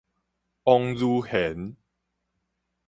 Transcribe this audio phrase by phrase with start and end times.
[0.63, 1.77] 王如玄